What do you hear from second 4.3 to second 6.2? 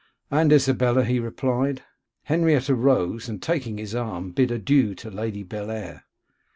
bid adieu to Lady Bellair.